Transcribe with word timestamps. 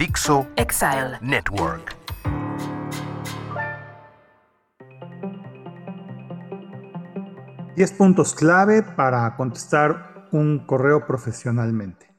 Dixo 0.00 0.46
Exile. 0.56 1.18
Network. 1.20 1.94
Diez 7.76 7.92
puntos 7.92 8.34
clave 8.34 8.82
para 8.82 9.36
contestar 9.36 10.26
un 10.32 10.60
correo 10.60 11.06
profesionalmente. 11.06 12.14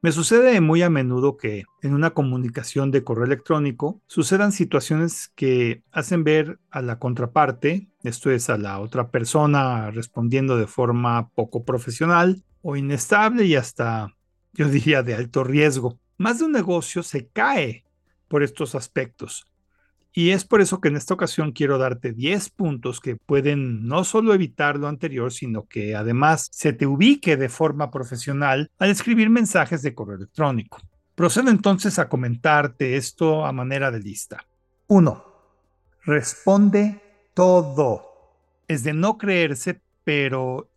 Me 0.00 0.12
sucede 0.12 0.60
muy 0.60 0.82
a 0.82 0.90
menudo 0.90 1.36
que 1.36 1.64
en 1.82 1.92
una 1.92 2.10
comunicación 2.10 2.92
de 2.92 3.02
correo 3.02 3.24
electrónico 3.24 4.00
sucedan 4.06 4.52
situaciones 4.52 5.32
que 5.34 5.82
hacen 5.90 6.22
ver 6.22 6.60
a 6.70 6.82
la 6.82 7.00
contraparte, 7.00 7.88
esto 8.04 8.30
es 8.30 8.48
a 8.48 8.58
la 8.58 8.78
otra 8.78 9.10
persona 9.10 9.90
respondiendo 9.90 10.56
de 10.56 10.68
forma 10.68 11.30
poco 11.30 11.64
profesional 11.64 12.44
o 12.62 12.76
inestable 12.76 13.44
y 13.44 13.56
hasta, 13.56 14.14
yo 14.52 14.68
diría, 14.68 15.02
de 15.02 15.14
alto 15.14 15.42
riesgo. 15.42 15.98
Más 16.18 16.40
de 16.40 16.46
un 16.46 16.52
negocio 16.52 17.02
se 17.02 17.28
cae 17.28 17.84
por 18.26 18.42
estos 18.42 18.74
aspectos. 18.74 19.46
Y 20.12 20.30
es 20.30 20.44
por 20.44 20.60
eso 20.60 20.80
que 20.80 20.88
en 20.88 20.96
esta 20.96 21.14
ocasión 21.14 21.52
quiero 21.52 21.78
darte 21.78 22.12
10 22.12 22.50
puntos 22.50 23.00
que 23.00 23.14
pueden 23.14 23.86
no 23.86 24.02
solo 24.02 24.34
evitar 24.34 24.76
lo 24.76 24.88
anterior, 24.88 25.32
sino 25.32 25.68
que 25.68 25.94
además 25.94 26.48
se 26.50 26.72
te 26.72 26.86
ubique 26.86 27.36
de 27.36 27.48
forma 27.48 27.92
profesional 27.92 28.68
al 28.78 28.90
escribir 28.90 29.30
mensajes 29.30 29.80
de 29.82 29.94
correo 29.94 30.16
electrónico. 30.16 30.78
Procedo 31.14 31.50
entonces 31.50 32.00
a 32.00 32.08
comentarte 32.08 32.96
esto 32.96 33.46
a 33.46 33.52
manera 33.52 33.92
de 33.92 34.00
lista. 34.00 34.44
1. 34.88 35.24
Responde 36.04 37.00
todo. 37.32 38.34
Es 38.66 38.82
de 38.82 38.94
no 38.94 39.18
creerse, 39.18 39.80
pero 40.02 40.68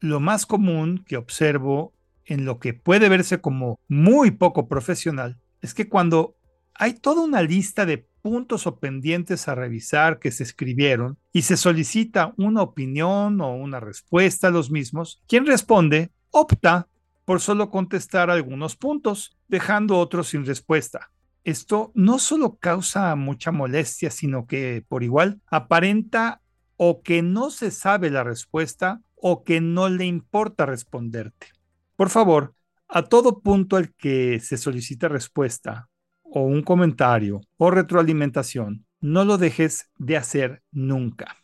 lo 0.00 0.18
más 0.18 0.44
común 0.44 1.04
que 1.06 1.16
observo 1.16 1.92
en 2.28 2.44
lo 2.44 2.60
que 2.60 2.74
puede 2.74 3.08
verse 3.08 3.40
como 3.40 3.80
muy 3.88 4.30
poco 4.30 4.68
profesional 4.68 5.38
es 5.62 5.74
que 5.74 5.88
cuando 5.88 6.36
hay 6.74 6.92
toda 6.92 7.22
una 7.22 7.42
lista 7.42 7.86
de 7.86 8.06
puntos 8.22 8.66
o 8.66 8.78
pendientes 8.78 9.48
a 9.48 9.54
revisar 9.54 10.18
que 10.18 10.30
se 10.30 10.42
escribieron 10.42 11.18
y 11.32 11.42
se 11.42 11.56
solicita 11.56 12.34
una 12.36 12.62
opinión 12.62 13.40
o 13.40 13.54
una 13.54 13.80
respuesta 13.80 14.48
a 14.48 14.50
los 14.50 14.70
mismos, 14.70 15.22
quien 15.26 15.46
responde 15.46 16.10
opta 16.30 16.86
por 17.24 17.40
solo 17.40 17.70
contestar 17.70 18.30
algunos 18.30 18.76
puntos, 18.76 19.36
dejando 19.48 19.98
otros 19.98 20.28
sin 20.28 20.44
respuesta. 20.46 21.10
Esto 21.44 21.92
no 21.94 22.18
solo 22.18 22.56
causa 22.56 23.14
mucha 23.16 23.52
molestia, 23.52 24.10
sino 24.10 24.46
que 24.46 24.84
por 24.86 25.02
igual 25.02 25.40
aparenta 25.46 26.42
o 26.76 27.02
que 27.02 27.22
no 27.22 27.50
se 27.50 27.70
sabe 27.70 28.10
la 28.10 28.22
respuesta 28.22 29.00
o 29.14 29.44
que 29.44 29.60
no 29.60 29.88
le 29.88 30.04
importa 30.04 30.66
responderte. 30.66 31.57
Por 31.98 32.10
favor, 32.10 32.54
a 32.86 33.02
todo 33.02 33.40
punto 33.40 33.74
al 33.74 33.92
que 33.92 34.38
se 34.38 34.56
solicita 34.56 35.08
respuesta, 35.08 35.88
o 36.22 36.42
un 36.42 36.62
comentario 36.62 37.40
o 37.56 37.72
retroalimentación, 37.72 38.86
no 39.00 39.24
lo 39.24 39.36
dejes 39.36 39.90
de 39.96 40.16
hacer 40.16 40.62
nunca. 40.70 41.38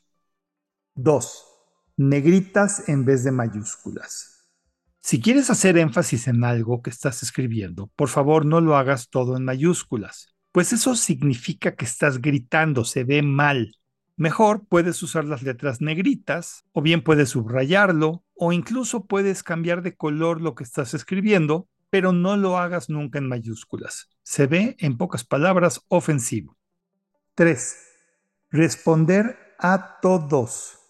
2. 0.95 1.45
Negritas 1.97 2.89
en 2.89 3.05
vez 3.05 3.25
de 3.25 3.33
mayúsculas. 3.33 4.47
Si 5.01 5.21
quieres 5.21 5.51
hacer 5.51 5.77
énfasis 5.77 6.29
en 6.29 6.45
algo 6.45 6.83
que 6.83 6.91
estás 6.91 7.25
escribiendo, 7.25 7.91
por 7.97 8.09
favor 8.09 8.47
no 8.47 8.61
lo 8.61 8.77
hagas 8.77 9.09
todo 9.09 9.37
en 9.37 9.45
mayúsculas, 9.45 10.37
pues 10.53 10.73
eso 10.73 10.95
significa 10.95 11.75
que 11.75 11.85
estás 11.85 12.21
gritando, 12.21 12.85
se 12.85 13.03
ve 13.03 13.23
mal. 13.23 13.75
Mejor 14.17 14.65
puedes 14.69 15.03
usar 15.03 15.25
las 15.25 15.43
letras 15.43 15.81
negritas, 15.81 16.63
o 16.71 16.81
bien 16.81 17.03
puedes 17.03 17.31
subrayarlo, 17.31 18.24
o 18.35 18.53
incluso 18.53 19.07
puedes 19.07 19.43
cambiar 19.43 19.83
de 19.83 19.97
color 19.97 20.41
lo 20.41 20.55
que 20.55 20.65
estás 20.65 20.95
escribiendo 20.95 21.69
pero 21.95 22.11
no 22.11 22.37
lo 22.37 22.59
hagas 22.59 22.91
nunca 22.91 23.21
en 23.21 23.29
mayúsculas. 23.29 24.11
Se 24.25 24.49
ve, 24.49 24.75
en 24.81 24.99
pocas 24.99 25.23
palabras, 25.23 25.81
ofensivo. 25.87 26.57
3. 27.37 27.77
Responder 28.51 29.39
a 29.61 30.01
todos. 30.03 30.81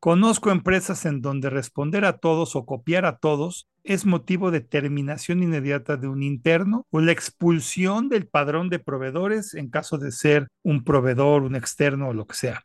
Conozco 0.00 0.50
empresas 0.50 1.06
en 1.06 1.22
donde 1.22 1.48
responder 1.48 2.04
a 2.06 2.18
todos 2.18 2.56
o 2.56 2.66
copiar 2.66 3.04
a 3.04 3.18
todos 3.18 3.68
es 3.84 4.04
motivo 4.04 4.50
de 4.50 4.62
terminación 4.62 5.44
inmediata 5.44 5.96
de 5.96 6.08
un 6.08 6.24
interno 6.24 6.84
o 6.90 7.00
la 7.00 7.12
expulsión 7.12 8.08
del 8.08 8.26
padrón 8.26 8.70
de 8.70 8.80
proveedores 8.80 9.54
en 9.54 9.70
caso 9.70 9.96
de 9.96 10.10
ser 10.10 10.48
un 10.64 10.82
proveedor, 10.82 11.44
un 11.44 11.54
externo 11.54 12.08
o 12.08 12.14
lo 12.14 12.26
que 12.26 12.34
sea. 12.34 12.64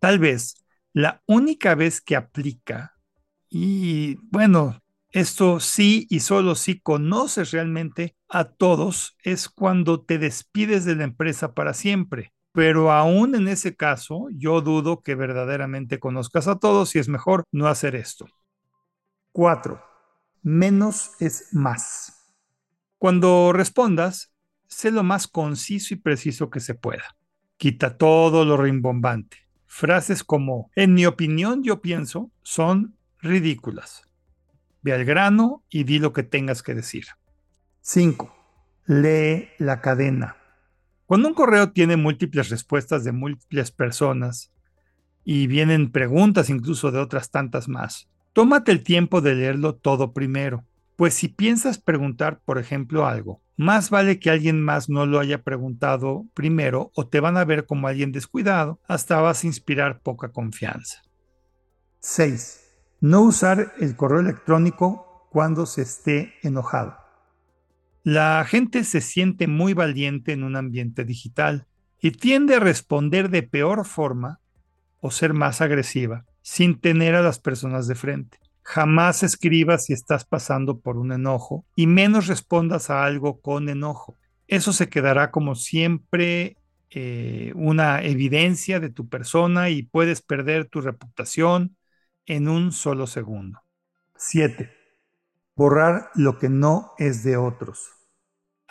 Tal 0.00 0.18
vez 0.18 0.56
la 0.92 1.22
única 1.26 1.74
vez 1.74 2.00
que 2.00 2.16
aplica, 2.16 2.94
y 3.48 4.16
bueno, 4.30 4.80
esto 5.10 5.58
sí 5.58 6.06
y 6.08 6.20
solo 6.20 6.54
si 6.54 6.80
conoces 6.80 7.50
realmente 7.50 8.14
a 8.28 8.44
todos 8.44 9.16
es 9.24 9.48
cuando 9.48 10.02
te 10.02 10.18
despides 10.18 10.84
de 10.84 10.94
la 10.94 11.04
empresa 11.04 11.52
para 11.52 11.74
siempre. 11.74 12.32
Pero 12.52 12.92
aún 12.92 13.34
en 13.34 13.48
ese 13.48 13.76
caso, 13.76 14.28
yo 14.32 14.60
dudo 14.60 15.02
que 15.02 15.14
verdaderamente 15.14 15.98
conozcas 15.98 16.48
a 16.48 16.58
todos 16.58 16.94
y 16.94 17.00
es 17.00 17.08
mejor 17.08 17.44
no 17.52 17.66
hacer 17.66 17.94
esto. 17.96 18.26
4. 19.32 19.82
Menos 20.42 21.12
es 21.20 21.48
más. 21.52 22.34
Cuando 22.98 23.52
respondas, 23.52 24.32
sé 24.68 24.90
lo 24.90 25.02
más 25.02 25.26
conciso 25.26 25.94
y 25.94 25.96
preciso 25.96 26.50
que 26.50 26.60
se 26.60 26.74
pueda. 26.74 27.16
Quita 27.56 27.96
todo 27.96 28.44
lo 28.44 28.56
rimbombante. 28.56 29.49
Frases 29.72 30.24
como, 30.24 30.68
en 30.74 30.94
mi 30.94 31.06
opinión, 31.06 31.62
yo 31.62 31.80
pienso, 31.80 32.32
son 32.42 32.96
ridículas. 33.20 34.02
Ve 34.82 34.92
al 34.92 35.04
grano 35.04 35.62
y 35.70 35.84
di 35.84 36.00
lo 36.00 36.12
que 36.12 36.24
tengas 36.24 36.64
que 36.64 36.74
decir. 36.74 37.06
5. 37.80 38.34
Lee 38.86 39.48
la 39.58 39.80
cadena. 39.80 40.36
Cuando 41.06 41.28
un 41.28 41.34
correo 41.34 41.70
tiene 41.70 41.96
múltiples 41.96 42.50
respuestas 42.50 43.04
de 43.04 43.12
múltiples 43.12 43.70
personas 43.70 44.52
y 45.24 45.46
vienen 45.46 45.92
preguntas 45.92 46.50
incluso 46.50 46.90
de 46.90 46.98
otras 46.98 47.30
tantas 47.30 47.68
más, 47.68 48.10
tómate 48.32 48.72
el 48.72 48.82
tiempo 48.82 49.20
de 49.20 49.36
leerlo 49.36 49.76
todo 49.76 50.12
primero. 50.12 50.64
Pues 51.00 51.14
si 51.14 51.28
piensas 51.28 51.78
preguntar, 51.78 52.42
por 52.44 52.58
ejemplo, 52.58 53.06
algo, 53.06 53.40
más 53.56 53.88
vale 53.88 54.18
que 54.18 54.28
alguien 54.28 54.60
más 54.60 54.90
no 54.90 55.06
lo 55.06 55.18
haya 55.18 55.42
preguntado 55.42 56.26
primero 56.34 56.90
o 56.94 57.08
te 57.08 57.20
van 57.20 57.38
a 57.38 57.44
ver 57.46 57.64
como 57.64 57.88
alguien 57.88 58.12
descuidado, 58.12 58.80
hasta 58.86 59.18
vas 59.18 59.42
a 59.42 59.46
inspirar 59.46 60.02
poca 60.02 60.30
confianza. 60.30 61.00
6. 62.00 62.60
No 63.00 63.22
usar 63.22 63.72
el 63.78 63.96
correo 63.96 64.20
electrónico 64.20 65.26
cuando 65.30 65.64
se 65.64 65.80
esté 65.80 66.34
enojado. 66.42 66.98
La 68.02 68.44
gente 68.46 68.84
se 68.84 69.00
siente 69.00 69.46
muy 69.46 69.72
valiente 69.72 70.32
en 70.32 70.44
un 70.44 70.54
ambiente 70.54 71.06
digital 71.06 71.66
y 71.98 72.10
tiende 72.10 72.56
a 72.56 72.60
responder 72.60 73.30
de 73.30 73.42
peor 73.42 73.86
forma 73.86 74.40
o 75.00 75.10
ser 75.10 75.32
más 75.32 75.62
agresiva 75.62 76.26
sin 76.42 76.78
tener 76.78 77.14
a 77.14 77.22
las 77.22 77.38
personas 77.38 77.86
de 77.88 77.94
frente. 77.94 78.38
Jamás 78.62 79.22
escribas 79.22 79.86
si 79.86 79.92
estás 79.92 80.24
pasando 80.24 80.80
por 80.80 80.96
un 80.96 81.12
enojo 81.12 81.64
y 81.74 81.86
menos 81.86 82.26
respondas 82.26 82.90
a 82.90 83.04
algo 83.04 83.40
con 83.40 83.68
enojo. 83.68 84.16
Eso 84.46 84.72
se 84.72 84.88
quedará 84.88 85.30
como 85.30 85.54
siempre 85.54 86.56
eh, 86.90 87.52
una 87.54 88.02
evidencia 88.02 88.80
de 88.80 88.90
tu 88.90 89.08
persona 89.08 89.70
y 89.70 89.82
puedes 89.84 90.22
perder 90.22 90.68
tu 90.68 90.80
reputación, 90.80 91.76
en 92.26 92.48
un 92.48 92.70
solo 92.70 93.06
segundo. 93.06 93.60
7. 94.16 94.70
Borrar 95.56 96.10
lo 96.14 96.38
que 96.38 96.48
no 96.48 96.92
es 96.96 97.24
de 97.24 97.36
otros. 97.36 97.99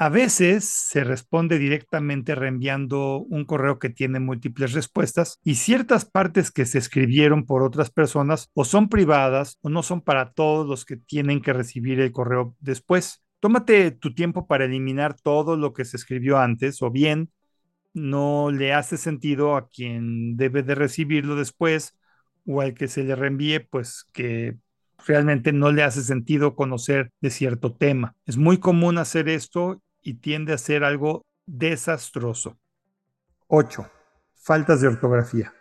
A 0.02 0.08
veces 0.08 0.64
se 0.64 1.04
responde 1.04 1.60
directamente 1.60 2.34
reenviando 2.34 3.18
un 3.18 3.44
correo 3.44 3.80
que 3.80 3.90
tiene 3.90 4.22
múltiples 4.22 4.72
respuestas 4.72 5.40
y 5.44 5.56
ciertas 5.56 6.06
partes 6.06 6.52
que 6.52 6.66
se 6.66 6.78
escribieron 6.78 7.46
por 7.46 7.64
otras 7.64 7.90
personas 7.90 8.50
o 8.54 8.64
son 8.64 8.88
privadas 8.88 9.58
o 9.60 9.70
no 9.70 9.84
son 9.84 10.00
para 10.00 10.32
todos 10.32 10.66
los 10.66 10.86
que 10.86 10.96
tienen 10.96 11.42
que 11.42 11.52
recibir 11.52 12.00
el 12.00 12.14
correo 12.14 12.56
después. 12.62 13.26
Tómate 13.42 13.92
tu 13.92 14.14
tiempo 14.14 14.48
para 14.48 14.64
eliminar 14.64 15.18
todo 15.20 15.58
lo 15.58 15.74
que 15.74 15.84
se 15.84 15.98
escribió 15.98 16.38
antes 16.38 16.82
o 16.82 16.90
bien 16.92 17.30
no 17.94 18.52
le 18.52 18.72
hace 18.72 18.96
sentido 18.96 19.58
a 19.58 19.68
quien 19.68 20.38
debe 20.38 20.64
de 20.64 20.76
recibirlo 20.76 21.36
después 21.36 22.00
o 22.46 22.62
al 22.62 22.74
que 22.74 22.88
se 22.88 23.04
le 23.04 23.18
reenvíe, 23.18 23.68
pues 23.70 24.06
que 24.14 24.56
realmente 25.06 25.52
no 25.52 25.74
le 25.74 25.84
hace 25.84 26.04
sentido 26.04 26.56
conocer 26.56 27.12
de 27.20 27.32
cierto 27.32 27.76
tema. 27.76 28.16
Es 28.26 28.38
muy 28.38 28.60
común 28.60 28.98
hacer 28.98 29.28
esto 29.28 29.82
y 30.02 30.16
tiende 30.16 30.54
a 30.54 30.58
ser 30.58 30.84
algo 30.84 31.26
desastroso. 31.46 32.58
8. 33.48 33.90
Faltas 34.36 34.82
de 34.82 34.88
ortografía. 34.88 35.54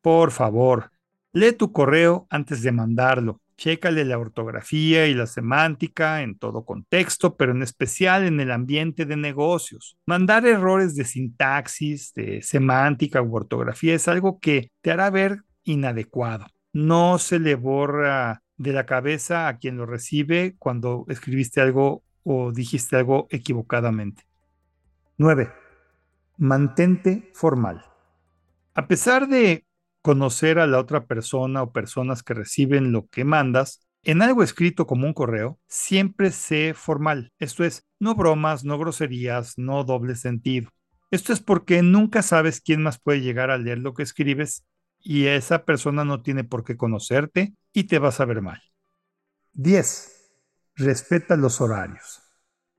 Por 0.00 0.30
favor, 0.30 0.90
lee 1.32 1.52
tu 1.52 1.72
correo 1.72 2.26
antes 2.30 2.62
de 2.62 2.72
mandarlo. 2.72 3.40
Chécale 3.56 4.04
la 4.04 4.18
ortografía 4.18 5.06
y 5.06 5.14
la 5.14 5.26
semántica 5.26 6.22
en 6.22 6.38
todo 6.38 6.64
contexto, 6.64 7.36
pero 7.36 7.52
en 7.52 7.62
especial 7.62 8.24
en 8.24 8.38
el 8.38 8.50
ambiente 8.50 9.06
de 9.06 9.16
negocios. 9.16 9.96
Mandar 10.04 10.46
errores 10.46 10.94
de 10.94 11.04
sintaxis, 11.04 12.12
de 12.12 12.42
semántica 12.42 13.22
u 13.22 13.34
ortografía 13.34 13.94
es 13.94 14.08
algo 14.08 14.38
que 14.40 14.70
te 14.82 14.90
hará 14.90 15.08
ver 15.10 15.40
inadecuado. 15.64 16.46
No 16.72 17.18
se 17.18 17.38
le 17.38 17.54
borra 17.54 18.42
de 18.58 18.72
la 18.72 18.86
cabeza 18.86 19.48
a 19.48 19.58
quien 19.58 19.76
lo 19.78 19.86
recibe 19.86 20.54
cuando 20.58 21.04
escribiste 21.08 21.60
algo 21.60 22.04
o 22.28 22.50
dijiste 22.50 22.96
algo 22.96 23.28
equivocadamente. 23.30 24.24
9. 25.16 25.52
Mantente 26.36 27.30
formal. 27.32 27.84
A 28.74 28.88
pesar 28.88 29.28
de 29.28 29.64
conocer 30.02 30.58
a 30.58 30.66
la 30.66 30.80
otra 30.80 31.06
persona 31.06 31.62
o 31.62 31.70
personas 31.70 32.24
que 32.24 32.34
reciben 32.34 32.90
lo 32.90 33.06
que 33.06 33.24
mandas, 33.24 33.86
en 34.02 34.22
algo 34.22 34.42
escrito 34.42 34.88
como 34.88 35.06
un 35.06 35.14
correo, 35.14 35.60
siempre 35.68 36.32
sé 36.32 36.74
formal. 36.74 37.32
Esto 37.38 37.64
es, 37.64 37.84
no 38.00 38.16
bromas, 38.16 38.64
no 38.64 38.76
groserías, 38.76 39.56
no 39.56 39.84
doble 39.84 40.16
sentido. 40.16 40.70
Esto 41.12 41.32
es 41.32 41.40
porque 41.40 41.80
nunca 41.82 42.22
sabes 42.22 42.60
quién 42.60 42.82
más 42.82 42.98
puede 42.98 43.20
llegar 43.20 43.52
a 43.52 43.58
leer 43.58 43.78
lo 43.78 43.94
que 43.94 44.02
escribes 44.02 44.64
y 44.98 45.26
esa 45.26 45.64
persona 45.64 46.04
no 46.04 46.22
tiene 46.22 46.42
por 46.42 46.64
qué 46.64 46.76
conocerte 46.76 47.54
y 47.72 47.84
te 47.84 48.00
vas 48.00 48.18
a 48.18 48.24
ver 48.24 48.42
mal. 48.42 48.60
10. 49.52 50.15
Respeta 50.78 51.36
los 51.36 51.62
horarios. 51.62 52.20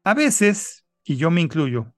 A 0.03 0.13
veces, 0.13 0.85
y 1.03 1.17
yo 1.17 1.31
me 1.31 1.41
incluyo, 1.41 1.95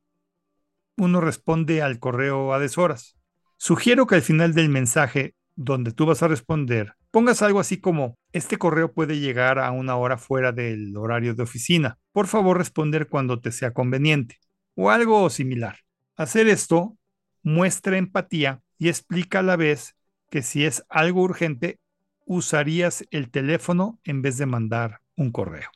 uno 0.95 1.19
responde 1.19 1.81
al 1.81 1.99
correo 1.99 2.53
a 2.53 2.59
deshoras. 2.59 3.17
Sugiero 3.57 4.07
que 4.07 4.15
al 4.15 4.21
final 4.21 4.53
del 4.53 4.69
mensaje 4.69 5.35
donde 5.57 5.91
tú 5.91 6.05
vas 6.05 6.23
a 6.23 6.29
responder, 6.29 6.93
pongas 7.11 7.41
algo 7.41 7.59
así 7.59 7.81
como, 7.81 8.17
este 8.31 8.57
correo 8.57 8.93
puede 8.93 9.19
llegar 9.19 9.59
a 9.59 9.71
una 9.71 9.97
hora 9.97 10.17
fuera 10.17 10.53
del 10.53 10.95
horario 10.95 11.35
de 11.35 11.43
oficina. 11.43 11.97
Por 12.13 12.27
favor, 12.27 12.57
responder 12.57 13.09
cuando 13.09 13.41
te 13.41 13.51
sea 13.51 13.73
conveniente. 13.73 14.39
O 14.75 14.91
algo 14.91 15.29
similar. 15.29 15.79
Hacer 16.15 16.47
esto 16.47 16.97
muestra 17.43 17.97
empatía 17.97 18.61
y 18.77 18.87
explica 18.87 19.39
a 19.39 19.43
la 19.43 19.57
vez 19.57 19.97
que 20.31 20.43
si 20.43 20.63
es 20.63 20.85
algo 20.87 21.23
urgente, 21.23 21.77
usarías 22.25 23.03
el 23.11 23.29
teléfono 23.29 23.99
en 24.05 24.21
vez 24.21 24.37
de 24.37 24.45
mandar 24.45 25.01
un 25.17 25.33
correo. 25.33 25.69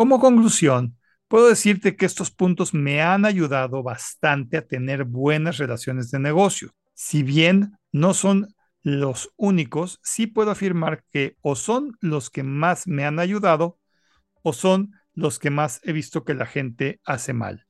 Como 0.00 0.18
conclusión, 0.18 0.96
puedo 1.28 1.50
decirte 1.50 1.94
que 1.94 2.06
estos 2.06 2.30
puntos 2.30 2.72
me 2.72 3.02
han 3.02 3.26
ayudado 3.26 3.82
bastante 3.82 4.56
a 4.56 4.66
tener 4.66 5.04
buenas 5.04 5.58
relaciones 5.58 6.10
de 6.10 6.18
negocio. 6.18 6.70
Si 6.94 7.22
bien 7.22 7.76
no 7.92 8.14
son 8.14 8.54
los 8.82 9.30
únicos, 9.36 10.00
sí 10.02 10.26
puedo 10.26 10.52
afirmar 10.52 11.04
que 11.12 11.36
o 11.42 11.54
son 11.54 11.98
los 12.00 12.30
que 12.30 12.42
más 12.42 12.86
me 12.86 13.04
han 13.04 13.18
ayudado 13.18 13.78
o 14.40 14.54
son 14.54 14.94
los 15.12 15.38
que 15.38 15.50
más 15.50 15.82
he 15.84 15.92
visto 15.92 16.24
que 16.24 16.32
la 16.32 16.46
gente 16.46 16.98
hace 17.04 17.34
mal. 17.34 17.66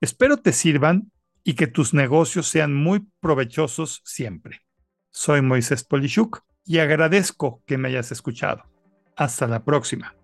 Espero 0.00 0.38
te 0.38 0.52
sirvan 0.52 1.12
y 1.42 1.52
que 1.52 1.66
tus 1.66 1.92
negocios 1.92 2.46
sean 2.46 2.72
muy 2.72 3.06
provechosos 3.20 4.00
siempre. 4.06 4.62
Soy 5.10 5.42
Moisés 5.42 5.84
Polishuk 5.84 6.44
y 6.64 6.78
agradezco 6.78 7.62
que 7.66 7.76
me 7.76 7.88
hayas 7.88 8.10
escuchado. 8.10 8.64
Hasta 9.16 9.46
la 9.46 9.66
próxima. 9.66 10.16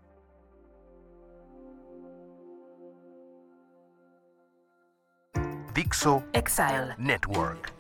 Dixo 5.75 6.23
Exile. 6.35 6.95
Network 6.99 7.80